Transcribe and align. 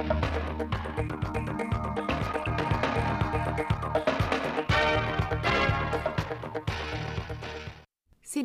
Xin 0.00 0.08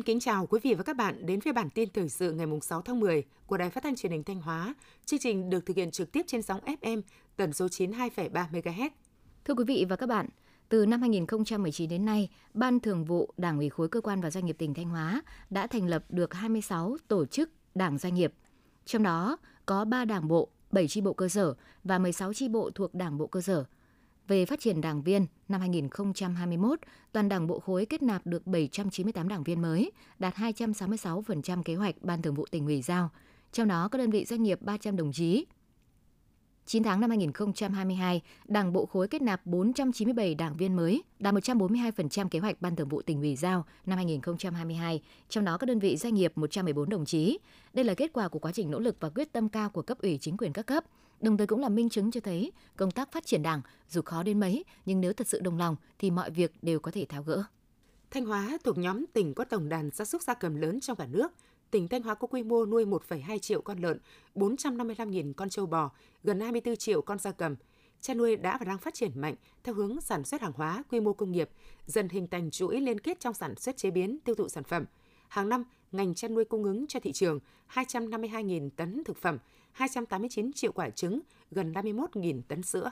kính 0.02 0.20
chào 0.20 0.46
quý 0.46 0.60
vị 0.62 0.74
và 0.74 0.82
các 0.82 0.96
bạn 0.96 1.26
đến 1.26 1.40
với 1.44 1.52
bản 1.52 1.70
tin 1.70 1.88
thời 1.94 2.08
sự 2.08 2.32
ngày 2.32 2.46
6 2.62 2.82
tháng 2.82 3.00
10 3.00 3.24
của 3.46 3.56
Đài 3.56 3.70
Phát 3.70 3.82
thanh 3.82 3.96
Truyền 3.96 4.12
hình 4.12 4.24
Thanh 4.24 4.40
Hóa. 4.40 4.74
Chương 5.04 5.20
trình 5.20 5.50
được 5.50 5.66
thực 5.66 5.76
hiện 5.76 5.90
trực 5.90 6.12
tiếp 6.12 6.22
trên 6.26 6.42
sóng 6.42 6.60
FM 6.80 7.02
tần 7.36 7.52
số 7.52 7.66
92,3 7.66 8.30
MHz. 8.52 8.90
Thưa 9.44 9.54
quý 9.54 9.64
vị 9.64 9.86
và 9.88 9.96
các 9.96 10.08
bạn, 10.08 10.28
từ 10.68 10.86
năm 10.86 11.00
2019 11.00 11.88
đến 11.88 12.04
nay, 12.04 12.30
Ban 12.54 12.80
Thường 12.80 13.04
vụ 13.04 13.34
Đảng 13.36 13.58
ủy 13.58 13.68
khối 13.68 13.88
cơ 13.88 14.00
quan 14.00 14.20
và 14.20 14.30
doanh 14.30 14.46
nghiệp 14.46 14.56
tỉnh 14.58 14.74
Thanh 14.74 14.88
Hóa 14.88 15.22
đã 15.50 15.66
thành 15.66 15.86
lập 15.86 16.04
được 16.08 16.34
26 16.34 16.96
tổ 17.08 17.26
chức 17.26 17.50
đảng 17.74 17.98
doanh 17.98 18.14
nghiệp. 18.14 18.32
Trong 18.84 19.02
đó 19.02 19.36
có 19.66 19.84
3 19.84 20.04
đảng 20.04 20.28
bộ, 20.28 20.48
7 20.70 20.88
chi 20.88 21.00
bộ 21.00 21.12
cơ 21.12 21.28
sở 21.28 21.54
và 21.84 21.98
16 21.98 22.32
chi 22.32 22.48
bộ 22.48 22.70
thuộc 22.70 22.94
đảng 22.94 23.18
bộ 23.18 23.26
cơ 23.26 23.40
sở– 23.40 23.64
về 24.28 24.46
phát 24.46 24.60
triển 24.60 24.80
đảng 24.80 25.02
viên, 25.02 25.26
năm 25.48 25.60
2021, 25.60 26.78
toàn 27.12 27.28
đảng 27.28 27.46
bộ 27.46 27.60
khối 27.60 27.86
kết 27.86 28.02
nạp 28.02 28.26
được 28.26 28.46
798 28.46 29.28
đảng 29.28 29.42
viên 29.42 29.62
mới, 29.62 29.92
đạt 30.18 30.34
266% 30.34 31.62
kế 31.62 31.74
hoạch 31.74 31.94
Ban 32.00 32.22
Thường 32.22 32.34
vụ 32.34 32.46
tỉnh 32.50 32.66
ủy 32.66 32.82
giao. 32.82 33.10
Trong 33.52 33.68
đó, 33.68 33.88
các 33.88 33.98
đơn 33.98 34.10
vị 34.10 34.24
doanh 34.24 34.42
nghiệp 34.42 34.62
300 34.62 34.96
đồng 34.96 35.12
chí, 35.12 35.46
9 36.66 36.82
tháng 36.82 37.00
năm 37.00 37.10
2022, 37.10 38.22
Đảng 38.44 38.72
bộ 38.72 38.86
khối 38.86 39.08
kết 39.08 39.22
nạp 39.22 39.46
497 39.46 40.34
đảng 40.34 40.56
viên 40.56 40.76
mới, 40.76 41.02
đạt 41.18 41.34
142% 41.34 42.28
kế 42.28 42.38
hoạch 42.38 42.62
Ban 42.62 42.76
Thường 42.76 42.88
vụ 42.88 43.02
tỉnh 43.02 43.20
ủy 43.20 43.36
giao 43.36 43.64
năm 43.86 43.96
2022, 43.96 45.02
trong 45.28 45.44
đó 45.44 45.58
các 45.58 45.66
đơn 45.66 45.78
vị 45.78 45.96
doanh 45.96 46.14
nghiệp 46.14 46.32
114 46.36 46.88
đồng 46.88 47.04
chí. 47.04 47.38
Đây 47.72 47.84
là 47.84 47.94
kết 47.94 48.10
quả 48.12 48.28
của 48.28 48.38
quá 48.38 48.52
trình 48.52 48.70
nỗ 48.70 48.80
lực 48.80 48.96
và 49.00 49.08
quyết 49.08 49.32
tâm 49.32 49.48
cao 49.48 49.70
của 49.70 49.82
cấp 49.82 49.98
ủy 49.98 50.18
chính 50.20 50.36
quyền 50.36 50.52
các 50.52 50.66
cấp, 50.66 50.84
đồng 51.20 51.36
thời 51.36 51.46
cũng 51.46 51.60
là 51.60 51.68
minh 51.68 51.88
chứng 51.88 52.10
cho 52.10 52.20
thấy 52.20 52.52
công 52.76 52.90
tác 52.90 53.12
phát 53.12 53.26
triển 53.26 53.42
Đảng 53.42 53.60
dù 53.88 54.02
khó 54.02 54.22
đến 54.22 54.40
mấy, 54.40 54.64
nhưng 54.86 55.00
nếu 55.00 55.12
thật 55.12 55.26
sự 55.26 55.40
đồng 55.40 55.58
lòng 55.58 55.76
thì 55.98 56.10
mọi 56.10 56.30
việc 56.30 56.52
đều 56.62 56.80
có 56.80 56.90
thể 56.90 57.06
tháo 57.08 57.22
gỡ. 57.22 57.44
Thanh 58.10 58.24
Hóa 58.24 58.58
thuộc 58.64 58.78
nhóm 58.78 59.04
tỉnh 59.12 59.34
có 59.34 59.44
tổng 59.44 59.68
đàn 59.68 59.90
gia 59.90 60.04
súc 60.04 60.22
gia 60.22 60.34
cầm 60.34 60.56
lớn 60.56 60.80
trong 60.80 60.96
cả 60.96 61.06
nước, 61.06 61.32
tỉnh 61.70 61.88
Thanh 61.88 62.02
Hóa 62.02 62.14
có 62.14 62.26
quy 62.26 62.42
mô 62.42 62.66
nuôi 62.66 62.84
1,2 62.84 63.38
triệu 63.38 63.60
con 63.60 63.78
lợn, 63.78 63.98
455.000 64.34 65.32
con 65.36 65.50
trâu 65.50 65.66
bò, 65.66 65.90
gần 66.24 66.40
24 66.40 66.76
triệu 66.76 67.02
con 67.02 67.18
gia 67.18 67.32
cầm. 67.32 67.56
Chăn 68.00 68.18
nuôi 68.18 68.36
đã 68.36 68.58
và 68.58 68.64
đang 68.64 68.78
phát 68.78 68.94
triển 68.94 69.20
mạnh 69.20 69.34
theo 69.64 69.74
hướng 69.74 70.00
sản 70.00 70.24
xuất 70.24 70.40
hàng 70.40 70.52
hóa 70.54 70.84
quy 70.90 71.00
mô 71.00 71.12
công 71.12 71.32
nghiệp, 71.32 71.50
dần 71.86 72.08
hình 72.08 72.28
thành 72.28 72.50
chuỗi 72.50 72.80
liên 72.80 73.00
kết 73.00 73.20
trong 73.20 73.34
sản 73.34 73.56
xuất 73.56 73.76
chế 73.76 73.90
biến, 73.90 74.18
tiêu 74.24 74.34
thụ 74.34 74.48
sản 74.48 74.64
phẩm. 74.64 74.84
Hàng 75.28 75.48
năm, 75.48 75.64
ngành 75.92 76.14
chăn 76.14 76.34
nuôi 76.34 76.44
cung 76.44 76.64
ứng 76.64 76.86
cho 76.86 77.00
thị 77.00 77.12
trường 77.12 77.40
252.000 77.72 78.70
tấn 78.76 79.04
thực 79.04 79.16
phẩm, 79.16 79.38
289 79.72 80.52
triệu 80.52 80.72
quả 80.72 80.90
trứng, 80.90 81.20
gần 81.50 81.72
51.000 81.72 82.42
tấn 82.48 82.62
sữa. 82.62 82.90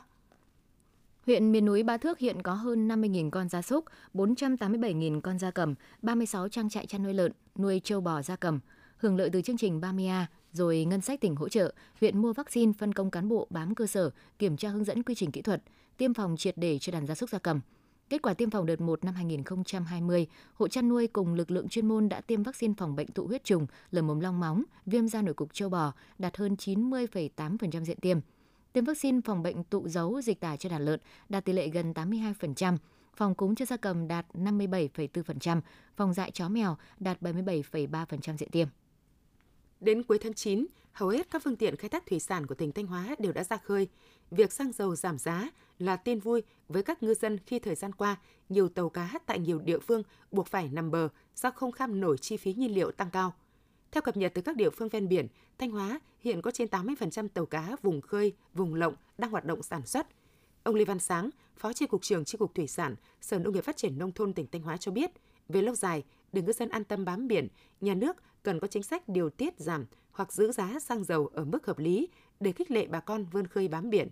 Huyện 1.26 1.52
miền 1.52 1.64
núi 1.64 1.82
Ba 1.82 1.96
Thước 1.96 2.18
hiện 2.18 2.42
có 2.42 2.54
hơn 2.54 2.88
50.000 2.88 3.30
con 3.30 3.48
gia 3.48 3.62
súc, 3.62 3.84
487.000 4.14 5.20
con 5.20 5.38
gia 5.38 5.50
cầm, 5.50 5.74
36 6.02 6.48
trang 6.48 6.70
trại 6.70 6.86
chăn 6.86 7.02
nuôi 7.02 7.14
lợn, 7.14 7.32
nuôi 7.58 7.80
trâu 7.84 8.00
bò 8.00 8.22
gia 8.22 8.36
cầm. 8.36 8.60
Hưởng 8.96 9.16
lợi 9.16 9.30
từ 9.32 9.42
chương 9.42 9.56
trình 9.56 9.80
30A, 9.80 10.24
rồi 10.52 10.84
ngân 10.84 11.00
sách 11.00 11.20
tỉnh 11.20 11.36
hỗ 11.36 11.48
trợ, 11.48 11.74
huyện 12.00 12.18
mua 12.22 12.32
vaccine 12.32 12.72
phân 12.78 12.92
công 12.92 13.10
cán 13.10 13.28
bộ 13.28 13.46
bám 13.50 13.74
cơ 13.74 13.86
sở, 13.86 14.10
kiểm 14.38 14.56
tra 14.56 14.68
hướng 14.68 14.84
dẫn 14.84 15.02
quy 15.02 15.14
trình 15.14 15.30
kỹ 15.30 15.42
thuật, 15.42 15.62
tiêm 15.96 16.14
phòng 16.14 16.36
triệt 16.36 16.54
để 16.56 16.78
cho 16.78 16.92
đàn 16.92 17.06
gia 17.06 17.14
súc 17.14 17.30
gia 17.30 17.38
cầm. 17.38 17.60
Kết 18.08 18.22
quả 18.22 18.34
tiêm 18.34 18.50
phòng 18.50 18.66
đợt 18.66 18.80
1 18.80 19.04
năm 19.04 19.14
2020, 19.14 20.26
hộ 20.54 20.68
chăn 20.68 20.88
nuôi 20.88 21.06
cùng 21.06 21.34
lực 21.34 21.50
lượng 21.50 21.68
chuyên 21.68 21.88
môn 21.88 22.08
đã 22.08 22.20
tiêm 22.20 22.42
vaccine 22.42 22.74
phòng 22.78 22.96
bệnh 22.96 23.08
tụ 23.08 23.26
huyết 23.26 23.44
trùng, 23.44 23.66
lở 23.90 24.02
mồm 24.02 24.20
long 24.20 24.40
móng, 24.40 24.62
viêm 24.86 25.08
da 25.08 25.22
nổi 25.22 25.34
cục 25.34 25.54
châu 25.54 25.68
bò, 25.68 25.92
đạt 26.18 26.36
hơn 26.36 26.54
90,8% 26.54 27.84
diện 27.84 27.98
tiêm 28.00 28.18
tiêm 28.74 28.84
vaccine 28.84 29.20
phòng 29.24 29.42
bệnh 29.42 29.64
tụ 29.64 29.88
dấu 29.88 30.20
dịch 30.20 30.40
tả 30.40 30.56
cho 30.56 30.68
đàn 30.68 30.82
lợn 30.82 31.00
đạt 31.28 31.44
tỷ 31.44 31.52
lệ 31.52 31.68
gần 31.68 31.92
82%, 31.92 32.76
phòng 33.16 33.34
cúm 33.34 33.54
cho 33.54 33.64
gia 33.64 33.76
cầm 33.76 34.08
đạt 34.08 34.26
57,4%, 34.34 35.60
phòng 35.96 36.14
dại 36.14 36.30
chó 36.30 36.48
mèo 36.48 36.76
đạt 36.98 37.22
77,3% 37.22 38.36
diện 38.36 38.50
tiêm. 38.50 38.68
Đến 39.80 40.02
cuối 40.02 40.18
tháng 40.18 40.34
9, 40.34 40.66
hầu 40.92 41.08
hết 41.08 41.30
các 41.30 41.42
phương 41.44 41.56
tiện 41.56 41.76
khai 41.76 41.88
thác 41.88 42.06
thủy 42.06 42.20
sản 42.20 42.46
của 42.46 42.54
tỉnh 42.54 42.72
Thanh 42.72 42.86
Hóa 42.86 43.16
đều 43.18 43.32
đã 43.32 43.44
ra 43.44 43.56
khơi. 43.56 43.88
Việc 44.30 44.52
xăng 44.52 44.72
dầu 44.72 44.96
giảm 44.96 45.18
giá 45.18 45.48
là 45.78 45.96
tin 45.96 46.20
vui 46.20 46.42
với 46.68 46.82
các 46.82 47.02
ngư 47.02 47.14
dân 47.14 47.38
khi 47.46 47.58
thời 47.58 47.74
gian 47.74 47.92
qua, 47.92 48.16
nhiều 48.48 48.68
tàu 48.68 48.88
cá 48.88 49.10
tại 49.26 49.38
nhiều 49.38 49.58
địa 49.58 49.78
phương 49.78 50.02
buộc 50.30 50.46
phải 50.46 50.68
nằm 50.68 50.90
bờ 50.90 51.08
do 51.36 51.50
không 51.50 51.72
kham 51.72 52.00
nổi 52.00 52.18
chi 52.18 52.36
phí 52.36 52.54
nhiên 52.54 52.74
liệu 52.74 52.90
tăng 52.90 53.10
cao. 53.10 53.34
Theo 53.94 54.02
cập 54.02 54.16
nhật 54.16 54.32
từ 54.34 54.42
các 54.42 54.56
địa 54.56 54.70
phương 54.70 54.88
ven 54.88 55.08
biển, 55.08 55.28
Thanh 55.58 55.70
Hóa 55.70 56.00
hiện 56.20 56.42
có 56.42 56.50
trên 56.50 56.68
80% 56.68 57.28
tàu 57.28 57.46
cá 57.46 57.76
vùng 57.82 58.00
khơi, 58.00 58.32
vùng 58.54 58.74
lộng 58.74 58.94
đang 59.18 59.30
hoạt 59.30 59.44
động 59.44 59.62
sản 59.62 59.86
xuất. 59.86 60.06
Ông 60.62 60.74
Lê 60.74 60.84
Văn 60.84 60.98
Sáng, 60.98 61.30
Phó 61.56 61.72
Tri 61.72 61.86
cục 61.86 62.02
trưởng 62.02 62.24
Tri 62.24 62.38
cục 62.38 62.54
Thủy 62.54 62.66
sản, 62.66 62.96
Sở 63.20 63.38
Nông 63.38 63.52
nghiệp 63.54 63.64
Phát 63.64 63.76
triển 63.76 63.98
Nông 63.98 64.12
thôn 64.12 64.32
tỉnh 64.32 64.46
Thanh 64.52 64.62
Hóa 64.62 64.76
cho 64.76 64.92
biết, 64.92 65.10
về 65.48 65.62
lâu 65.62 65.74
dài, 65.74 66.04
để 66.32 66.42
ngư 66.42 66.52
dân 66.52 66.68
an 66.68 66.84
tâm 66.84 67.04
bám 67.04 67.28
biển, 67.28 67.48
nhà 67.80 67.94
nước 67.94 68.16
cần 68.42 68.60
có 68.60 68.66
chính 68.66 68.82
sách 68.82 69.08
điều 69.08 69.30
tiết 69.30 69.58
giảm 69.58 69.86
hoặc 70.12 70.32
giữ 70.32 70.52
giá 70.52 70.78
xăng 70.80 71.04
dầu 71.04 71.26
ở 71.26 71.44
mức 71.44 71.66
hợp 71.66 71.78
lý 71.78 72.08
để 72.40 72.52
khích 72.52 72.70
lệ 72.70 72.86
bà 72.86 73.00
con 73.00 73.24
vươn 73.24 73.46
khơi 73.46 73.68
bám 73.68 73.90
biển. 73.90 74.08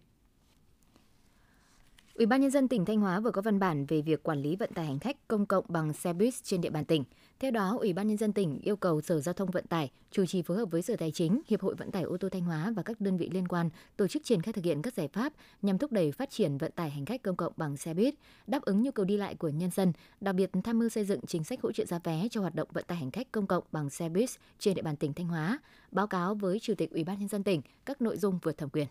Ủy 2.14 2.26
ban 2.26 2.40
nhân 2.40 2.50
dân 2.50 2.68
tỉnh 2.68 2.84
Thanh 2.84 3.00
Hóa 3.00 3.20
vừa 3.20 3.30
có 3.30 3.42
văn 3.42 3.58
bản 3.58 3.86
về 3.86 4.02
việc 4.02 4.22
quản 4.22 4.42
lý 4.42 4.56
vận 4.56 4.72
tải 4.72 4.86
hành 4.86 4.98
khách 4.98 5.28
công 5.28 5.46
cộng 5.46 5.64
bằng 5.68 5.92
xe 5.92 6.12
buýt 6.12 6.34
trên 6.42 6.60
địa 6.60 6.70
bàn 6.70 6.84
tỉnh. 6.84 7.04
Theo 7.38 7.50
đó, 7.50 7.76
Ủy 7.80 7.92
ban 7.92 8.08
nhân 8.08 8.16
dân 8.16 8.32
tỉnh 8.32 8.58
yêu 8.62 8.76
cầu 8.76 9.00
Sở 9.00 9.20
Giao 9.20 9.32
thông 9.32 9.50
Vận 9.50 9.66
tải 9.66 9.90
chủ 10.10 10.26
trì 10.26 10.42
phối 10.42 10.56
hợp 10.56 10.70
với 10.70 10.82
Sở 10.82 10.96
Tài 10.96 11.10
chính, 11.10 11.40
Hiệp 11.48 11.60
hội 11.60 11.74
Vận 11.74 11.90
tải 11.90 12.02
ô 12.02 12.16
tô 12.16 12.28
Thanh 12.28 12.42
Hóa 12.42 12.72
và 12.76 12.82
các 12.82 13.00
đơn 13.00 13.16
vị 13.16 13.30
liên 13.32 13.48
quan 13.48 13.70
tổ 13.96 14.08
chức 14.08 14.24
triển 14.24 14.42
khai 14.42 14.52
thực 14.52 14.64
hiện 14.64 14.82
các 14.82 14.94
giải 14.94 15.08
pháp 15.08 15.32
nhằm 15.62 15.78
thúc 15.78 15.92
đẩy 15.92 16.12
phát 16.12 16.30
triển 16.30 16.58
vận 16.58 16.72
tải 16.72 16.90
hành 16.90 17.04
khách 17.04 17.22
công 17.22 17.36
cộng 17.36 17.52
bằng 17.56 17.76
xe 17.76 17.94
buýt, 17.94 18.14
đáp 18.46 18.62
ứng 18.62 18.82
nhu 18.82 18.90
cầu 18.90 19.04
đi 19.04 19.16
lại 19.16 19.34
của 19.34 19.48
nhân 19.48 19.70
dân, 19.70 19.92
đặc 20.20 20.34
biệt 20.34 20.50
tham 20.64 20.78
mưu 20.78 20.88
xây 20.88 21.04
dựng 21.04 21.20
chính 21.26 21.44
sách 21.44 21.62
hỗ 21.62 21.72
trợ 21.72 21.84
giá 21.84 21.98
vé 22.04 22.28
cho 22.30 22.40
hoạt 22.40 22.54
động 22.54 22.68
vận 22.72 22.84
tải 22.86 22.98
hành 22.98 23.10
khách 23.10 23.32
công 23.32 23.46
cộng 23.46 23.64
bằng 23.72 23.90
xe 23.90 24.08
buýt 24.08 24.30
trên 24.58 24.74
địa 24.74 24.82
bàn 24.82 24.96
tỉnh 24.96 25.12
Thanh 25.12 25.26
Hóa, 25.26 25.58
báo 25.90 26.06
cáo 26.06 26.34
với 26.34 26.58
Chủ 26.60 26.74
tịch 26.74 26.90
Ủy 26.90 27.04
ban 27.04 27.18
nhân 27.18 27.28
dân 27.28 27.42
tỉnh 27.42 27.62
các 27.84 28.02
nội 28.02 28.16
dung 28.16 28.38
vượt 28.42 28.58
thẩm 28.58 28.68
quyền. 28.70 28.86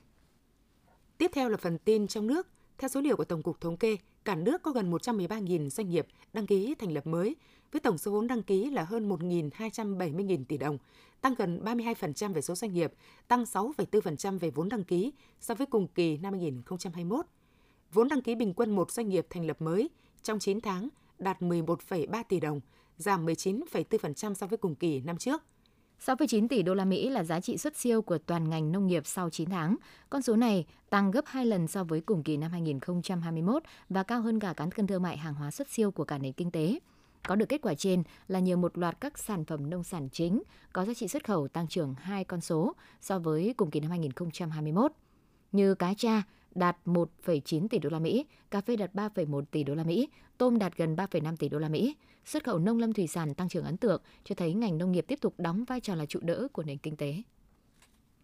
Tiếp 1.18 1.32
theo 1.34 1.50
là 1.50 1.58
phần 1.58 1.78
tin 1.78 2.08
trong 2.08 2.28
nước. 2.28 2.48
Theo 2.82 2.90
số 2.90 3.02
liệu 3.02 3.16
của 3.16 3.26
Tổng 3.26 3.44
cục 3.44 3.62
Thống 3.62 3.78
kê, 3.78 3.98
cả 4.26 4.36
nước 4.36 4.64
có 4.64 4.72
gần 4.72 4.92
113.000 4.92 5.70
doanh 5.70 5.90
nghiệp 5.90 6.08
đăng 6.34 6.46
ký 6.46 6.76
thành 6.80 6.94
lập 6.94 7.08
mới, 7.08 7.36
với 7.72 7.80
tổng 7.80 7.98
số 7.98 8.12
vốn 8.12 8.28
đăng 8.28 8.44
ký 8.44 8.70
là 8.70 8.84
hơn 8.84 9.10
1.270.000 9.10 10.46
tỷ 10.46 10.58
đồng, 10.58 10.78
tăng 11.22 11.34
gần 11.38 11.62
32% 11.64 12.34
về 12.34 12.42
số 12.42 12.56
doanh 12.56 12.74
nghiệp, 12.74 12.94
tăng 13.28 13.44
6,4% 13.44 14.40
về 14.40 14.50
vốn 14.50 14.70
đăng 14.70 14.84
ký 14.84 15.14
so 15.40 15.56
với 15.56 15.68
cùng 15.68 15.88
kỳ 15.88 16.18
năm 16.18 16.34
2021. 16.34 17.26
Vốn 17.92 18.08
đăng 18.08 18.22
ký 18.22 18.36
bình 18.36 18.54
quân 18.54 18.76
một 18.76 18.92
doanh 18.92 19.10
nghiệp 19.10 19.28
thành 19.30 19.46
lập 19.46 19.62
mới 19.62 19.90
trong 20.24 20.40
9 20.40 20.62
tháng 20.62 20.90
đạt 21.20 21.42
11,3 21.42 22.24
tỷ 22.30 22.40
đồng, 22.40 22.62
giảm 22.98 23.26
19,4% 23.26 24.34
so 24.34 24.48
với 24.48 24.58
cùng 24.58 24.76
kỳ 24.76 25.02
năm 25.02 25.18
trước. 25.18 25.44
6,9 26.06 26.48
tỷ 26.48 26.64
đô 26.64 26.74
la 26.74 26.86
Mỹ 26.86 27.10
là 27.10 27.24
giá 27.24 27.40
trị 27.40 27.58
xuất 27.58 27.76
siêu 27.76 28.02
của 28.02 28.18
toàn 28.18 28.50
ngành 28.50 28.72
nông 28.72 28.88
nghiệp 28.88 29.06
sau 29.06 29.30
9 29.30 29.50
tháng. 29.50 29.76
Con 30.10 30.22
số 30.22 30.36
này 30.36 30.66
tăng 30.90 31.12
gấp 31.12 31.26
2 31.26 31.46
lần 31.46 31.68
so 31.68 31.84
với 31.84 32.02
cùng 32.02 32.24
kỳ 32.24 32.38
năm 32.38 32.52
2021 32.52 33.64
và 33.90 34.04
cao 34.04 34.22
hơn 34.22 34.40
cả 34.40 34.54
cán 34.54 34.72
cân 34.72 34.88
thương 34.88 35.02
mại 35.02 35.18
hàng 35.18 35.34
hóa 35.34 35.52
xuất 35.52 35.70
siêu 35.70 35.92
của 35.92 36.04
cả 36.04 36.18
nền 36.18 36.34
kinh 36.34 36.52
tế. 36.52 36.80
Có 37.28 37.36
được 37.36 37.46
kết 37.50 37.62
quả 37.62 37.74
trên 37.76 38.04
là 38.28 38.40
nhờ 38.40 38.58
một 38.58 38.78
loạt 38.78 39.02
các 39.02 39.20
sản 39.20 39.46
phẩm 39.46 39.70
nông 39.70 39.84
sản 39.84 40.10
chính 40.12 40.44
có 40.74 40.86
giá 40.86 40.94
trị 40.94 41.08
xuất 41.08 41.24
khẩu 41.24 41.48
tăng 41.48 41.68
trưởng 41.68 41.94
hai 41.94 42.24
con 42.24 42.42
số 42.42 42.76
so 43.02 43.20
với 43.20 43.54
cùng 43.58 43.72
kỳ 43.72 43.80
năm 43.80 43.90
2021 43.90 44.92
như 45.52 45.76
cá 45.76 45.94
tra 45.94 46.24
đạt 46.56 46.78
1,9 46.86 47.68
tỷ 47.68 47.80
đô 47.80 47.90
la 47.90 48.00
Mỹ, 48.00 48.26
cà 48.52 48.62
phê 48.62 48.76
đạt 48.76 48.94
3,1 48.94 49.44
tỷ 49.52 49.64
đô 49.64 49.76
la 49.76 49.84
Mỹ, 49.84 50.10
tôm 50.38 50.60
đạt 50.60 50.78
gần 50.78 50.96
3,5 50.96 51.36
tỷ 51.36 51.50
đô 51.50 51.60
la 51.60 51.70
Mỹ. 51.70 51.96
Xuất 52.26 52.44
khẩu 52.44 52.60
nông 52.60 52.80
lâm 52.80 52.94
thủy 52.94 53.08
sản 53.08 53.34
tăng 53.34 53.50
trưởng 53.50 53.66
ấn 53.66 53.78
tượng, 53.78 54.02
cho 54.24 54.36
thấy 54.36 54.54
ngành 54.54 54.78
nông 54.78 54.92
nghiệp 54.92 55.06
tiếp 55.08 55.22
tục 55.22 55.34
đóng 55.38 55.64
vai 55.64 55.80
trò 55.80 55.96
là 55.96 56.06
trụ 56.06 56.20
đỡ 56.24 56.48
của 56.54 56.64
nền 56.64 56.78
kinh 56.78 56.96
tế. 56.96 57.16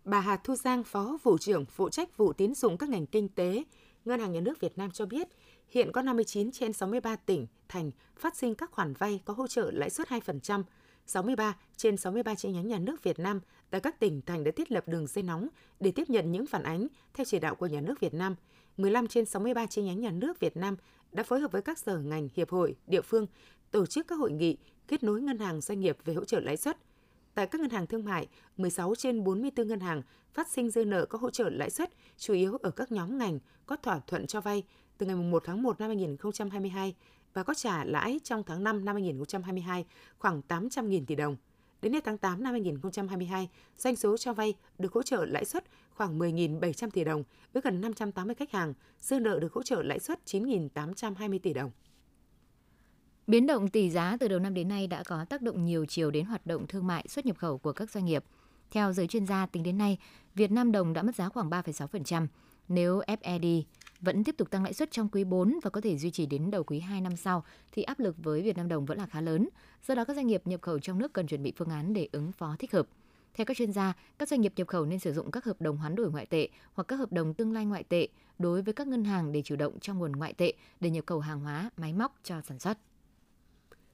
Bà 0.06 0.20
Hà 0.20 0.38
Thu 0.38 0.56
Giang, 0.56 0.84
Phó 0.84 1.18
Vụ 1.24 1.38
trưởng 1.38 1.66
phụ 1.66 1.90
trách 1.90 2.18
vụ 2.18 2.34
tín 2.34 2.54
dụng 2.54 2.78
các 2.78 2.90
ngành 2.90 3.06
kinh 3.06 3.30
tế, 3.30 3.64
Ngân 4.06 4.20
hàng 4.20 4.32
Nhà 4.32 4.42
nước 4.42 4.60
Việt 4.60 4.78
Nam 4.78 4.92
cho 4.92 5.06
biết, 5.06 5.28
hiện 5.70 5.92
có 5.92 6.02
59 6.02 6.52
trên 6.52 6.74
63 6.74 7.16
tỉnh, 7.16 7.48
thành 7.70 7.92
phát 8.18 8.36
sinh 8.36 8.56
các 8.56 8.72
khoản 8.72 8.94
vay 8.94 9.20
có 9.26 9.34
hỗ 9.34 9.48
trợ 9.48 9.72
lãi 9.72 9.90
suất 9.90 10.08
2%, 10.08 10.64
63 11.08 11.56
trên 11.78 11.98
63 11.98 12.36
chi 12.36 12.52
nhánh 12.52 12.68
nhà 12.68 12.80
nước 12.80 13.04
Việt 13.04 13.20
Nam 13.20 13.40
tại 13.70 13.82
các 13.82 14.00
tỉnh 14.00 14.22
thành 14.22 14.44
đã 14.44 14.52
thiết 14.52 14.72
lập 14.72 14.88
đường 14.88 15.08
dây 15.08 15.24
nóng 15.24 15.48
để 15.80 15.92
tiếp 15.92 16.10
nhận 16.10 16.32
những 16.32 16.48
phản 16.48 16.64
ánh 16.64 16.88
theo 17.14 17.26
chỉ 17.26 17.40
đạo 17.40 17.56
của 17.56 17.66
nhà 17.66 17.82
nước 17.82 18.00
Việt 18.00 18.14
Nam. 18.14 18.36
15 18.78 19.08
trên 19.08 19.26
63 19.26 19.66
chi 19.66 19.82
nhánh 19.82 20.00
nhà 20.00 20.12
nước 20.12 20.40
Việt 20.40 20.58
Nam 20.58 20.76
đã 21.12 21.24
phối 21.24 21.40
hợp 21.40 21.52
với 21.52 21.62
các 21.62 21.78
sở 21.78 21.98
ngành, 21.98 22.30
hiệp 22.36 22.50
hội, 22.50 22.76
địa 22.88 23.02
phương 23.02 23.28
tổ 23.72 23.86
chức 23.86 24.08
các 24.08 24.16
hội 24.16 24.32
nghị 24.32 24.58
kết 24.88 25.04
nối 25.04 25.22
ngân 25.22 25.40
hàng 25.40 25.62
doanh 25.62 25.80
nghiệp 25.80 25.98
về 26.06 26.14
hỗ 26.14 26.26
trợ 26.26 26.40
lãi 26.40 26.58
suất. 26.58 26.78
Tại 27.34 27.48
các 27.48 27.62
ngân 27.62 27.70
hàng 27.70 27.88
thương 27.88 28.06
mại, 28.06 28.28
16 28.58 28.96
trên 28.96 29.24
44 29.24 29.68
ngân 29.68 29.80
hàng 29.80 30.02
phát 30.34 30.48
sinh 30.48 30.70
dư 30.70 30.86
nợ 30.86 31.06
có 31.06 31.18
hỗ 31.18 31.30
trợ 31.30 31.50
lãi 31.50 31.70
suất, 31.70 31.90
chủ 32.18 32.34
yếu 32.34 32.58
ở 32.58 32.72
các 32.72 32.92
nhóm 32.92 33.18
ngành 33.18 33.40
có 33.66 33.76
thỏa 33.76 34.00
thuận 34.08 34.28
cho 34.28 34.42
vay 34.42 34.64
từ 34.98 35.06
ngày 35.06 35.16
1 35.16 35.44
tháng 35.46 35.64
1 35.64 35.80
năm 35.80 35.90
2022 35.90 36.96
và 37.38 37.44
có 37.44 37.54
trả 37.54 37.84
lãi 37.84 38.20
trong 38.24 38.44
tháng 38.44 38.64
5 38.64 38.86
năm 38.86 38.96
2022 38.96 39.86
khoảng 40.18 40.42
800.000 40.48 41.06
tỷ 41.06 41.16
đồng. 41.16 41.36
Đến 41.82 41.94
hết 41.94 42.04
tháng 42.06 42.18
8 42.18 42.44
năm 42.44 42.52
2022, 42.52 43.50
doanh 43.78 43.96
số 43.96 44.18
cho 44.18 44.34
vay 44.34 44.54
được 44.78 44.94
hỗ 44.94 45.04
trợ 45.04 45.26
lãi 45.26 45.46
suất 45.46 45.64
khoảng 45.90 46.20
10.700 46.20 46.90
tỷ 46.90 47.04
đồng 47.04 47.24
với 47.54 47.62
gần 47.62 47.82
580 47.82 48.36
khách 48.36 48.52
hàng, 48.52 48.74
dư 49.00 49.20
nợ 49.20 49.40
được 49.40 49.54
hỗ 49.54 49.64
trợ 49.64 49.82
lãi 49.82 50.00
suất 50.00 50.20
9.820 50.26 51.40
tỷ 51.40 51.54
đồng. 51.54 51.72
Biến 53.28 53.48
động 53.48 53.70
tỷ 53.70 53.90
giá 53.90 54.18
từ 54.20 54.28
đầu 54.28 54.40
năm 54.40 54.54
đến 54.54 54.68
nay 54.68 54.88
đã 54.88 55.04
có 55.04 55.26
tác 55.26 55.42
động 55.42 55.66
nhiều 55.66 55.86
chiều 55.86 56.12
đến 56.12 56.26
hoạt 56.26 56.46
động 56.46 56.68
thương 56.68 56.88
mại 56.88 57.08
xuất 57.08 57.26
nhập 57.26 57.38
khẩu 57.38 57.58
của 57.58 57.74
các 57.74 57.92
doanh 57.92 58.06
nghiệp. 58.06 58.24
Theo 58.72 58.94
giới 58.94 59.08
chuyên 59.08 59.26
gia, 59.26 59.46
tính 59.46 59.64
đến 59.64 59.78
nay, 59.78 59.98
Việt 60.36 60.52
Nam 60.52 60.72
đồng 60.72 60.94
đã 60.94 61.04
mất 61.04 61.16
giá 61.16 61.30
khoảng 61.30 61.50
3,6%. 61.50 62.28
Nếu 62.68 63.02
FED 63.08 63.64
vẫn 64.02 64.24
tiếp 64.24 64.36
tục 64.38 64.52
tăng 64.52 64.64
lãi 64.64 64.74
suất 64.74 64.92
trong 64.92 65.10
quý 65.10 65.24
4 65.24 65.60
và 65.64 65.70
có 65.70 65.82
thể 65.82 65.98
duy 65.98 66.12
trì 66.12 66.26
đến 66.26 66.52
đầu 66.52 66.64
quý 66.64 66.80
2 66.80 67.02
năm 67.02 67.16
sau 67.16 67.44
thì 67.72 67.84
áp 67.84 68.00
lực 68.00 68.16
với 68.24 68.42
Việt 68.42 68.58
Nam 68.58 68.68
đồng 68.68 68.86
vẫn 68.86 68.98
là 68.98 69.06
khá 69.06 69.22
lớn. 69.22 69.50
Do 69.88 69.96
đó 69.96 70.06
các 70.06 70.16
doanh 70.16 70.28
nghiệp 70.28 70.42
nhập 70.46 70.62
khẩu 70.62 70.80
trong 70.80 71.00
nước 71.00 71.14
cần 71.14 71.28
chuẩn 71.28 71.44
bị 71.44 71.54
phương 71.58 71.70
án 71.70 71.94
để 71.94 72.08
ứng 72.12 72.32
phó 72.32 72.56
thích 72.60 72.72
hợp. 72.72 72.88
Theo 73.34 73.46
các 73.46 73.58
chuyên 73.58 73.72
gia, 73.72 73.94
các 74.20 74.30
doanh 74.30 74.42
nghiệp 74.42 74.54
nhập 74.56 74.68
khẩu 74.68 74.86
nên 74.86 75.00
sử 75.00 75.14
dụng 75.14 75.32
các 75.32 75.46
hợp 75.46 75.62
đồng 75.62 75.78
hoán 75.78 75.96
đổi 75.96 76.12
ngoại 76.12 76.26
tệ 76.26 76.50
hoặc 76.74 76.84
các 76.88 76.96
hợp 76.96 77.12
đồng 77.12 77.34
tương 77.34 77.54
lai 77.54 77.66
ngoại 77.66 77.84
tệ 77.84 78.08
đối 78.40 78.62
với 78.62 78.74
các 78.74 78.88
ngân 78.88 79.04
hàng 79.04 79.32
để 79.32 79.42
chủ 79.42 79.56
động 79.56 79.80
trong 79.80 80.00
nguồn 80.00 80.12
ngoại 80.12 80.34
tệ 80.34 80.54
để 80.80 80.90
nhập 80.90 81.06
khẩu 81.08 81.20
hàng 81.20 81.40
hóa, 81.40 81.70
máy 81.78 81.94
móc 81.94 82.16
cho 82.24 82.42
sản 82.42 82.60
xuất. 82.60 82.78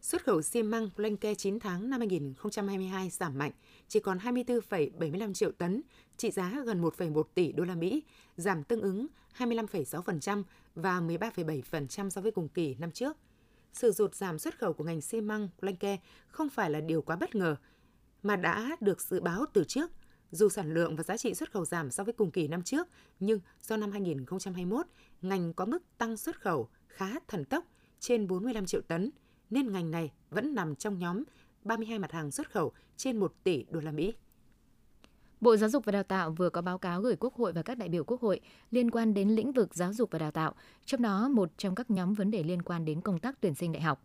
Xuất 0.03 0.23
khẩu 0.23 0.41
xi 0.41 0.63
măng 0.63 0.89
Blanke 0.95 1.35
9 1.35 1.59
tháng 1.59 1.89
năm 1.89 1.99
2022 1.99 3.09
giảm 3.09 3.37
mạnh, 3.37 3.51
chỉ 3.87 3.99
còn 3.99 4.17
24,75 4.17 5.33
triệu 5.33 5.51
tấn, 5.51 5.81
trị 6.17 6.31
giá 6.31 6.63
gần 6.65 6.81
1,1 6.81 7.23
tỷ 7.33 7.51
đô 7.51 7.63
la 7.63 7.75
Mỹ, 7.75 8.03
giảm 8.37 8.63
tương 8.63 8.81
ứng 8.81 9.07
25,6% 9.37 10.43
và 10.75 10.99
13,7% 10.99 12.09
so 12.09 12.21
với 12.21 12.31
cùng 12.31 12.47
kỳ 12.47 12.75
năm 12.75 12.91
trước. 12.91 13.17
Sự 13.73 13.91
rụt 13.91 14.15
giảm 14.15 14.39
xuất 14.39 14.59
khẩu 14.59 14.73
của 14.73 14.83
ngành 14.83 15.01
xi 15.01 15.21
măng 15.21 15.49
Blanke 15.61 15.97
không 16.27 16.49
phải 16.49 16.69
là 16.69 16.81
điều 16.81 17.01
quá 17.01 17.15
bất 17.15 17.35
ngờ, 17.35 17.55
mà 18.23 18.35
đã 18.35 18.75
được 18.79 19.01
dự 19.01 19.21
báo 19.21 19.45
từ 19.53 19.63
trước. 19.63 19.91
Dù 20.31 20.49
sản 20.49 20.73
lượng 20.73 20.95
và 20.95 21.03
giá 21.03 21.17
trị 21.17 21.33
xuất 21.33 21.51
khẩu 21.51 21.65
giảm 21.65 21.91
so 21.91 22.03
với 22.03 22.13
cùng 22.13 22.31
kỳ 22.31 22.47
năm 22.47 22.61
trước, 22.61 22.87
nhưng 23.19 23.39
do 23.61 23.77
năm 23.77 23.91
2021, 23.91 24.85
ngành 25.21 25.53
có 25.53 25.65
mức 25.65 25.83
tăng 25.97 26.17
xuất 26.17 26.41
khẩu 26.41 26.69
khá 26.87 27.09
thần 27.27 27.45
tốc 27.45 27.65
trên 27.99 28.27
45 28.27 28.65
triệu 28.65 28.81
tấn– 28.81 29.11
nên 29.53 29.71
ngành 29.71 29.91
này 29.91 30.11
vẫn 30.29 30.55
nằm 30.55 30.75
trong 30.75 30.99
nhóm 30.99 31.23
32 31.63 31.99
mặt 31.99 32.11
hàng 32.11 32.31
xuất 32.31 32.51
khẩu 32.51 32.71
trên 32.97 33.17
1 33.17 33.33
tỷ 33.43 33.65
đô 33.69 33.79
la 33.79 33.91
Mỹ. 33.91 34.13
Bộ 35.41 35.57
Giáo 35.57 35.69
dục 35.69 35.85
và 35.85 35.91
Đào 35.91 36.03
tạo 36.03 36.31
vừa 36.31 36.49
có 36.49 36.61
báo 36.61 36.77
cáo 36.77 37.01
gửi 37.01 37.15
Quốc 37.15 37.33
hội 37.35 37.53
và 37.53 37.61
các 37.61 37.77
đại 37.77 37.89
biểu 37.89 38.03
Quốc 38.03 38.21
hội 38.21 38.39
liên 38.71 38.91
quan 38.91 39.13
đến 39.13 39.29
lĩnh 39.29 39.51
vực 39.51 39.75
giáo 39.75 39.93
dục 39.93 40.11
và 40.11 40.19
đào 40.19 40.31
tạo, 40.31 40.53
trong 40.85 41.01
đó 41.01 41.29
một 41.29 41.51
trong 41.57 41.75
các 41.75 41.91
nhóm 41.91 42.13
vấn 42.13 42.31
đề 42.31 42.43
liên 42.43 42.61
quan 42.61 42.85
đến 42.85 43.01
công 43.01 43.19
tác 43.19 43.41
tuyển 43.41 43.55
sinh 43.55 43.71
đại 43.71 43.81
học. 43.81 44.03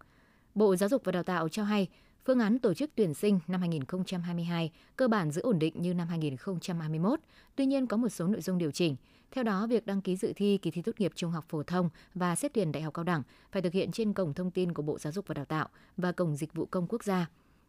Bộ 0.54 0.76
Giáo 0.76 0.88
dục 0.88 1.02
và 1.04 1.12
Đào 1.12 1.22
tạo 1.22 1.48
cho 1.48 1.64
hay, 1.64 1.88
phương 2.24 2.40
án 2.40 2.58
tổ 2.58 2.74
chức 2.74 2.90
tuyển 2.94 3.14
sinh 3.14 3.40
năm 3.46 3.60
2022 3.60 4.72
cơ 4.96 5.08
bản 5.08 5.30
giữ 5.30 5.42
ổn 5.42 5.58
định 5.58 5.74
như 5.76 5.94
năm 5.94 6.08
2021, 6.08 7.20
tuy 7.56 7.66
nhiên 7.66 7.86
có 7.86 7.96
một 7.96 8.08
số 8.08 8.26
nội 8.26 8.40
dung 8.40 8.58
điều 8.58 8.70
chỉnh– 8.70 8.96
theo 9.30 9.44
đó, 9.44 9.66
việc 9.66 9.86
đăng 9.86 10.00
ký 10.00 10.16
dự 10.16 10.32
thi 10.36 10.58
kỳ 10.62 10.70
thi 10.70 10.82
tốt 10.82 10.92
nghiệp 10.98 11.12
trung 11.14 11.30
học 11.30 11.44
phổ 11.48 11.62
thông 11.62 11.90
và 12.14 12.36
xét 12.36 12.52
tuyển 12.54 12.72
đại 12.72 12.82
học 12.82 12.94
cao 12.94 13.04
đẳng 13.04 13.22
phải 13.52 13.62
thực 13.62 13.72
hiện 13.72 13.92
trên 13.92 14.12
cổng 14.12 14.34
thông 14.34 14.50
tin 14.50 14.72
của 14.72 14.82
Bộ 14.82 14.98
Giáo 14.98 15.12
dục 15.12 15.26
và 15.26 15.34
Đào 15.34 15.44
tạo 15.44 15.68
và 15.96 16.12
cổng 16.12 16.36
dịch 16.36 16.54
vụ 16.54 16.66
công 16.66 16.86
quốc 16.88 17.04
gia. 17.04 17.26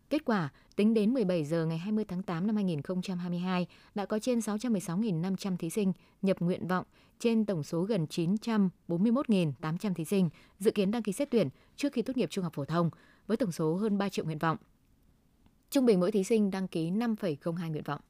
Kết 0.10 0.26
quả, 0.26 0.50
tính 0.76 0.94
đến 0.94 1.14
17 1.14 1.46
giờ 1.46 1.66
ngày 1.66 1.78
20 1.78 2.06
tháng 2.08 2.24
8 2.24 2.48
năm 2.48 2.56
2022, 2.56 3.68
đã 3.96 4.06
có 4.06 4.20
trên 4.20 4.40
616.500 4.40 5.58
thí 5.58 5.70
sinh 5.70 5.94
nhập 6.22 6.38
nguyện 6.40 6.68
vọng 6.68 6.86
trên 7.20 7.46
tổng 7.46 7.64
số 7.64 7.82
gần 7.82 8.06
941.800 8.10 9.94
thí 9.94 10.06
sinh 10.06 10.30
dự 10.60 10.72
kiến 10.72 10.92
đăng 10.92 11.04
ký 11.04 11.12
xét 11.12 11.32
tuyển 11.32 11.50
trước 11.76 11.94
khi 11.94 12.02
tốt 12.02 12.18
nghiệp 12.18 12.30
trung 12.30 12.44
học 12.44 12.54
phổ 12.54 12.66
thông, 12.66 12.90
với 13.28 13.38
tổng 13.38 13.52
số 13.52 13.76
hơn 13.76 13.98
3 13.98 14.10
triệu 14.10 14.26
nguyện 14.26 14.38
vọng. 14.38 14.58
Trung 15.70 15.86
bình 15.86 16.00
mỗi 16.00 16.12
thí 16.12 16.24
sinh 16.24 16.52
đăng 16.52 16.68
ký 16.68 16.92
5,02 16.92 17.72
nguyện 17.72 17.84
vọng. 17.84 18.02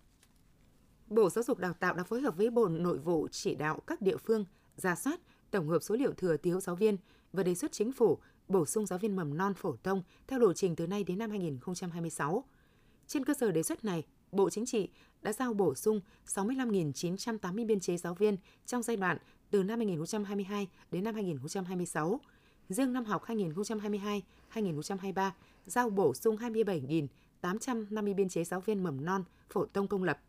Bộ 1.10 1.30
Giáo 1.30 1.44
dục 1.44 1.58
Đào 1.58 1.74
tạo 1.74 1.94
đã 1.94 2.04
phối 2.04 2.22
hợp 2.22 2.38
với 2.38 2.50
Bộ 2.50 2.68
Nội 2.68 2.98
vụ 2.98 3.28
chỉ 3.32 3.56
đạo 3.56 3.80
các 3.88 4.02
địa 4.02 4.18
phương 4.18 4.46
ra 4.78 4.96
soát, 4.96 5.20
tổng 5.52 5.68
hợp 5.68 5.80
số 5.80 5.96
liệu 5.96 6.14
thừa 6.14 6.38
thiếu 6.38 6.60
giáo 6.60 6.76
viên 6.76 6.98
và 7.34 7.44
đề 7.44 7.56
xuất 7.56 7.72
chính 7.72 7.92
phủ 7.92 8.18
bổ 8.48 8.66
sung 8.66 8.86
giáo 8.86 9.00
viên 9.00 9.16
mầm 9.16 9.38
non 9.38 9.54
phổ 9.54 9.76
thông 9.84 10.04
theo 10.28 10.40
lộ 10.40 10.54
trình 10.54 10.76
từ 10.76 10.88
nay 10.88 11.04
đến 11.04 11.18
năm 11.18 11.30
2026. 11.30 12.44
Trên 13.08 13.26
cơ 13.26 13.34
sở 13.34 13.52
đề 13.52 13.64
xuất 13.64 13.86
này, 13.86 14.04
Bộ 14.32 14.50
Chính 14.50 14.66
trị 14.66 14.90
đã 15.22 15.34
giao 15.34 15.54
bổ 15.54 15.76
sung 15.76 16.02
65.980 16.28 17.66
biên 17.66 17.80
chế 17.80 17.98
giáo 17.98 18.14
viên 18.14 18.38
trong 18.66 18.84
giai 18.84 18.98
đoạn 18.98 19.18
từ 19.52 19.64
năm 19.64 19.80
2022 19.80 20.68
đến 20.92 21.04
năm 21.04 21.16
2026. 21.16 22.20
Riêng 22.70 22.94
năm 22.94 23.06
học 23.06 23.24
2022-2023 24.54 25.32
giao 25.66 25.90
bổ 25.90 26.14
sung 26.14 26.38
27.850 26.38 28.16
biên 28.16 28.30
chế 28.30 28.44
giáo 28.44 28.62
viên 28.62 28.84
mầm 28.84 29.06
non 29.06 29.24
phổ 29.50 29.66
thông 29.74 29.88
công 29.88 30.04
lập 30.04 30.20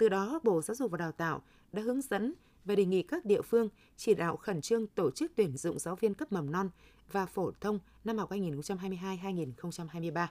từ 0.00 0.08
đó, 0.08 0.40
Bộ 0.42 0.62
Giáo 0.62 0.74
dục 0.74 0.90
và 0.90 0.98
Đào 0.98 1.12
tạo 1.12 1.42
đã 1.72 1.82
hướng 1.82 2.00
dẫn 2.00 2.34
và 2.64 2.74
đề 2.74 2.84
nghị 2.84 3.02
các 3.02 3.24
địa 3.24 3.42
phương 3.42 3.68
chỉ 3.96 4.14
đạo 4.14 4.36
khẩn 4.36 4.60
trương 4.60 4.86
tổ 4.86 5.10
chức 5.10 5.32
tuyển 5.36 5.56
dụng 5.56 5.78
giáo 5.78 5.96
viên 5.96 6.14
cấp 6.14 6.32
mầm 6.32 6.52
non 6.52 6.70
và 7.12 7.26
phổ 7.26 7.50
thông 7.60 7.78
năm 8.04 8.18
học 8.18 8.30
2022-2023. 8.30 10.26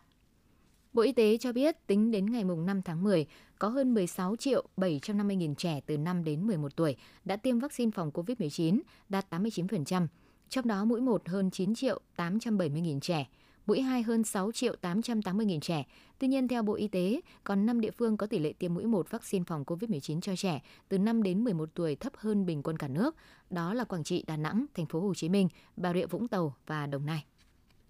Bộ 0.94 1.02
Y 1.02 1.12
tế 1.12 1.38
cho 1.38 1.54
biết 1.54 1.88
tính 1.88 2.12
đến 2.12 2.32
ngày 2.32 2.44
5 2.44 2.82
tháng 2.82 3.04
10, 3.04 3.26
có 3.60 3.68
hơn 3.68 3.94
16 3.94 4.36
triệu 4.36 4.68
750 4.78 5.36
nghìn 5.36 5.56
trẻ 5.56 5.82
từ 5.86 5.98
5 5.98 6.24
đến 6.24 6.48
11 6.48 6.76
tuổi 6.76 6.96
đã 7.26 7.36
tiêm 7.36 7.60
vaccine 7.60 7.92
phòng 7.92 8.12
COVID-19, 8.14 8.80
đạt 9.10 9.34
89%, 9.34 10.08
trong 10.50 10.68
đó 10.68 10.86
mũi 10.86 11.02
1 11.02 11.30
hơn 11.30 11.52
9 11.52 11.76
triệu 11.76 12.00
870 12.16 12.82
nghìn 12.82 13.00
trẻ, 13.00 13.28
mũi 13.70 13.82
2 13.82 14.02
hơn 14.04 14.24
6 14.24 14.52
triệu 14.52 14.76
880 14.76 15.46
nghìn 15.46 15.60
trẻ. 15.60 15.86
Tuy 16.20 16.28
nhiên, 16.28 16.48
theo 16.48 16.64
Bộ 16.64 16.74
Y 16.74 16.88
tế, 16.88 17.22
còn 17.44 17.66
5 17.66 17.82
địa 17.82 17.92
phương 17.92 18.18
có 18.18 18.28
tỷ 18.28 18.40
lệ 18.40 18.54
tiêm 18.54 18.74
mũi 18.74 18.86
1 18.86 19.12
vaccine 19.12 19.46
phòng 19.48 19.64
COVID-19 19.64 20.22
cho 20.22 20.36
trẻ 20.36 20.62
từ 20.88 20.98
5 20.98 21.24
đến 21.24 21.44
11 21.44 21.70
tuổi 21.74 21.96
thấp 21.96 22.14
hơn 22.18 22.46
bình 22.46 22.64
quân 22.64 22.78
cả 22.78 22.88
nước. 22.88 23.16
Đó 23.50 23.74
là 23.74 23.84
Quảng 23.84 24.04
Trị, 24.04 24.24
Đà 24.28 24.38
Nẵng, 24.38 24.66
Thành 24.74 24.86
phố 24.86 25.00
Hồ 25.00 25.14
Chí 25.14 25.30
Minh, 25.30 25.50
Bà 25.78 25.94
Rịa 25.94 26.06
Vũng 26.06 26.28
Tàu 26.28 26.56
và 26.66 26.86
Đồng 26.86 27.06
Nai. 27.06 27.26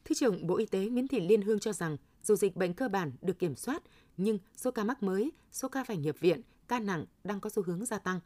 Thứ 0.06 0.16
trưởng 0.16 0.48
Bộ 0.48 0.58
Y 0.58 0.66
tế 0.66 0.86
Nguyễn 0.86 1.08
Thị 1.08 1.20
Liên 1.20 1.42
Hương 1.42 1.60
cho 1.60 1.74
rằng, 1.74 1.98
dù 2.24 2.36
dịch 2.36 2.56
bệnh 2.56 2.74
cơ 2.74 2.88
bản 2.88 3.12
được 3.22 3.40
kiểm 3.40 3.56
soát, 3.56 3.84
nhưng 4.18 4.38
số 4.56 4.72
ca 4.72 4.84
mắc 4.84 5.04
mới, 5.04 5.31
số 5.52 5.70
ca 5.70 5.84
phải 5.84 5.98
nhập 5.98 6.20
viện, 6.20 6.42
ca 6.68 6.80
nặng 6.80 7.06
đang 7.24 7.40
có 7.40 7.50
xu 7.50 7.64
hướng 7.64 7.86
gia 7.86 8.00
tăng. 8.00 8.20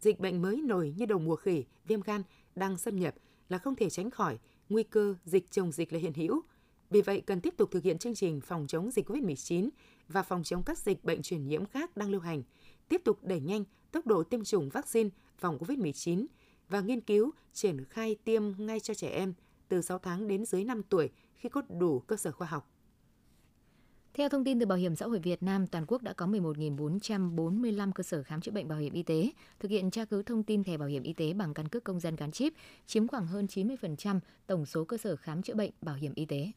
Dịch 0.00 0.20
bệnh 0.20 0.42
mới 0.42 0.56
nổi 0.56 0.94
như 0.96 1.06
đầu 1.06 1.18
mùa 1.18 1.36
khỉ, 1.36 1.64
viêm 1.86 2.00
gan 2.00 2.22
đang 2.54 2.78
xâm 2.78 2.96
nhập 2.96 3.14
là 3.48 3.58
không 3.58 3.76
thể 3.76 3.90
tránh 3.90 4.10
khỏi, 4.10 4.38
nguy 4.68 4.82
cơ 4.82 5.14
dịch 5.24 5.50
chồng 5.50 5.72
dịch 5.72 5.92
là 5.92 5.98
hiện 5.98 6.14
hữu. 6.14 6.42
Vì 6.90 7.02
vậy, 7.02 7.22
cần 7.26 7.40
tiếp 7.40 7.54
tục 7.56 7.70
thực 7.70 7.82
hiện 7.82 7.98
chương 7.98 8.14
trình 8.14 8.40
phòng 8.40 8.66
chống 8.66 8.90
dịch 8.90 9.10
COVID-19 9.10 9.68
và 10.08 10.22
phòng 10.22 10.42
chống 10.42 10.62
các 10.62 10.78
dịch 10.78 11.04
bệnh 11.04 11.22
truyền 11.22 11.46
nhiễm 11.46 11.66
khác 11.66 11.96
đang 11.96 12.10
lưu 12.10 12.20
hành, 12.20 12.42
tiếp 12.88 13.00
tục 13.04 13.18
đẩy 13.22 13.40
nhanh 13.40 13.64
tốc 13.92 14.06
độ 14.06 14.22
tiêm 14.22 14.44
chủng 14.44 14.68
vaccine 14.68 15.10
phòng 15.38 15.58
COVID-19 15.58 16.26
và 16.68 16.80
nghiên 16.80 17.00
cứu 17.00 17.30
triển 17.52 17.84
khai 17.84 18.16
tiêm 18.24 18.42
ngay 18.58 18.80
cho 18.80 18.94
trẻ 18.94 19.08
em 19.08 19.34
từ 19.68 19.82
6 19.82 19.98
tháng 19.98 20.28
đến 20.28 20.44
dưới 20.44 20.64
5 20.64 20.82
tuổi 20.82 21.10
khi 21.34 21.48
có 21.48 21.62
đủ 21.68 22.00
cơ 22.00 22.16
sở 22.16 22.32
khoa 22.32 22.46
học. 22.46 22.70
Theo 24.14 24.28
thông 24.28 24.44
tin 24.44 24.60
từ 24.60 24.66
Bảo 24.66 24.78
hiểm 24.78 24.96
xã 24.96 25.06
hội 25.06 25.18
Việt 25.18 25.42
Nam, 25.42 25.66
toàn 25.66 25.84
quốc 25.88 26.02
đã 26.02 26.12
có 26.12 26.26
11.445 26.26 27.92
cơ 27.92 28.02
sở 28.02 28.22
khám 28.22 28.40
chữa 28.40 28.52
bệnh 28.52 28.68
bảo 28.68 28.78
hiểm 28.78 28.92
y 28.92 29.02
tế, 29.02 29.30
thực 29.60 29.70
hiện 29.70 29.90
tra 29.90 30.04
cứu 30.04 30.22
thông 30.22 30.42
tin 30.42 30.64
thẻ 30.64 30.76
bảo 30.76 30.88
hiểm 30.88 31.02
y 31.02 31.12
tế 31.12 31.32
bằng 31.32 31.54
căn 31.54 31.68
cước 31.68 31.84
công 31.84 32.00
dân 32.00 32.16
gắn 32.16 32.32
chip, 32.32 32.52
chiếm 32.86 33.08
khoảng 33.08 33.26
hơn 33.26 33.46
90% 33.46 34.20
tổng 34.46 34.66
số 34.66 34.84
cơ 34.84 34.96
sở 34.96 35.16
khám 35.16 35.42
chữa 35.42 35.54
bệnh 35.54 35.70
bảo 35.80 35.94
hiểm 35.94 36.12
y 36.14 36.24
tế. 36.26 36.52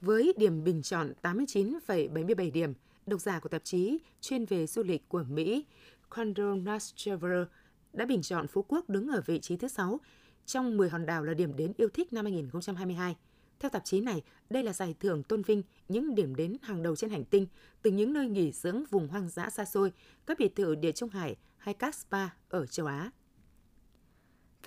Với 0.00 0.34
điểm 0.36 0.64
bình 0.64 0.82
chọn 0.82 1.12
89,77 1.22 2.52
điểm, 2.52 2.74
độc 3.06 3.20
giả 3.20 3.40
của 3.40 3.48
tạp 3.48 3.64
chí 3.64 3.98
chuyên 4.20 4.44
về 4.44 4.66
du 4.66 4.82
lịch 4.82 5.08
của 5.08 5.24
Mỹ 5.28 5.64
Condor 6.08 6.58
Traveler 6.94 7.46
đã 7.92 8.06
bình 8.06 8.22
chọn 8.22 8.46
Phú 8.46 8.64
Quốc 8.68 8.88
đứng 8.88 9.08
ở 9.08 9.22
vị 9.26 9.40
trí 9.40 9.56
thứ 9.56 9.68
6 9.68 10.00
trong 10.46 10.76
10 10.76 10.88
hòn 10.88 11.06
đảo 11.06 11.24
là 11.24 11.34
điểm 11.34 11.56
đến 11.56 11.72
yêu 11.76 11.88
thích 11.88 12.12
năm 12.12 12.24
2022. 12.24 13.16
Theo 13.60 13.70
tạp 13.70 13.84
chí 13.84 14.00
này, 14.00 14.22
đây 14.50 14.62
là 14.62 14.72
giải 14.72 14.94
thưởng 15.00 15.22
tôn 15.22 15.42
vinh 15.42 15.62
những 15.88 16.14
điểm 16.14 16.34
đến 16.34 16.56
hàng 16.62 16.82
đầu 16.82 16.96
trên 16.96 17.10
hành 17.10 17.24
tinh, 17.24 17.46
từ 17.82 17.90
những 17.90 18.12
nơi 18.12 18.28
nghỉ 18.28 18.52
dưỡng 18.52 18.84
vùng 18.90 19.08
hoang 19.08 19.28
dã 19.28 19.50
xa 19.50 19.64
xôi, 19.64 19.92
các 20.26 20.38
biệt 20.38 20.56
thự 20.56 20.74
địa 20.74 20.92
Trung 20.92 21.10
Hải 21.10 21.36
hay 21.56 21.74
các 21.74 21.94
spa 21.94 22.28
ở 22.48 22.66
châu 22.66 22.86
Á. 22.86 23.10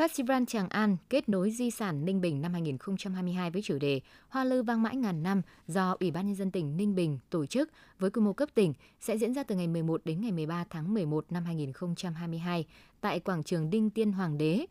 Festival 0.02 0.46
Tràng 0.46 0.70
An 0.70 0.98
kết 1.10 1.30
nối 1.30 1.52
di 1.52 1.72
sản 1.72 2.06
Ninh 2.06 2.22
Bình 2.22 2.42
năm 2.42 2.54
2022 2.54 3.52
với 3.52 3.62
chủ 3.62 3.78
đề 3.78 4.02
Hoa 4.30 4.44
lư 4.44 4.64
vang 4.64 4.84
mãi 4.84 4.96
ngàn 4.96 5.24
năm 5.24 5.42
do 5.68 5.96
Ủy 6.00 6.12
ban 6.12 6.26
Nhân 6.26 6.36
dân 6.36 6.52
tỉnh 6.52 6.78
Ninh 6.78 6.96
Bình 6.96 7.20
tổ 7.30 7.46
chức 7.46 7.70
với 8.00 8.10
quy 8.10 8.22
mô 8.22 8.34
cấp 8.34 8.50
tỉnh 8.54 8.74
sẽ 9.00 9.18
diễn 9.18 9.34
ra 9.34 9.44
từ 9.44 9.56
ngày 9.56 9.68
11 9.68 10.02
đến 10.06 10.22
ngày 10.22 10.32
13 10.32 10.66
tháng 10.70 10.94
11 10.94 11.26
năm 11.30 11.46
2022 11.46 12.66
tại 13.02 13.20
quảng 13.20 13.44
trường 13.44 13.70
Đinh 13.70 13.90
Tiên 13.90 14.12
Hoàng 14.12 14.38
đế, 14.38 14.66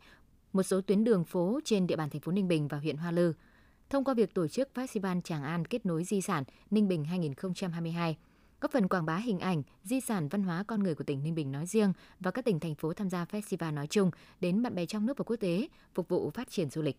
một 0.53 0.63
số 0.63 0.81
tuyến 0.81 1.03
đường 1.03 1.25
phố 1.25 1.59
trên 1.65 1.87
địa 1.87 1.95
bàn 1.95 2.09
thành 2.09 2.21
phố 2.21 2.31
Ninh 2.31 2.47
Bình 2.47 2.67
và 2.67 2.77
huyện 2.77 2.97
Hoa 2.97 3.11
Lư. 3.11 3.33
Thông 3.89 4.03
qua 4.03 4.13
việc 4.13 4.33
tổ 4.33 4.47
chức 4.47 4.69
Festival 4.75 5.21
Tràng 5.21 5.43
An 5.43 5.65
kết 5.65 5.85
nối 5.85 6.03
di 6.03 6.21
sản 6.21 6.43
Ninh 6.71 6.87
Bình 6.87 7.05
2022, 7.05 8.17
góp 8.61 8.71
phần 8.71 8.87
quảng 8.87 9.05
bá 9.05 9.15
hình 9.15 9.39
ảnh, 9.39 9.63
di 9.83 10.01
sản 10.01 10.27
văn 10.27 10.43
hóa 10.43 10.63
con 10.67 10.83
người 10.83 10.95
của 10.95 11.03
tỉnh 11.03 11.23
Ninh 11.23 11.35
Bình 11.35 11.51
nói 11.51 11.65
riêng 11.65 11.93
và 12.19 12.31
các 12.31 12.45
tỉnh 12.45 12.59
thành 12.59 12.75
phố 12.75 12.93
tham 12.93 13.09
gia 13.09 13.25
festival 13.25 13.73
nói 13.73 13.87
chung 13.87 14.11
đến 14.39 14.63
bạn 14.63 14.75
bè 14.75 14.85
trong 14.85 15.05
nước 15.05 15.17
và 15.17 15.23
quốc 15.23 15.35
tế, 15.35 15.67
phục 15.93 16.07
vụ 16.07 16.31
phát 16.31 16.49
triển 16.49 16.69
du 16.69 16.81
lịch. 16.81 16.97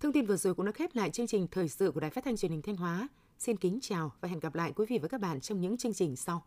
Thông 0.00 0.12
tin 0.12 0.26
vừa 0.26 0.36
rồi 0.36 0.54
cũng 0.54 0.66
đã 0.66 0.72
khép 0.72 0.90
lại 0.94 1.10
chương 1.10 1.26
trình 1.26 1.46
thời 1.50 1.68
sự 1.68 1.90
của 1.90 2.00
Đài 2.00 2.10
Phát 2.10 2.24
thanh 2.24 2.36
Truyền 2.36 2.52
hình 2.52 2.62
Thanh 2.62 2.76
Hóa. 2.76 3.08
Xin 3.38 3.56
kính 3.56 3.78
chào 3.82 4.12
và 4.20 4.28
hẹn 4.28 4.40
gặp 4.40 4.54
lại 4.54 4.72
quý 4.76 4.86
vị 4.88 4.98
và 5.02 5.08
các 5.08 5.20
bạn 5.20 5.40
trong 5.40 5.60
những 5.60 5.76
chương 5.76 5.94
trình 5.94 6.16
sau. 6.16 6.44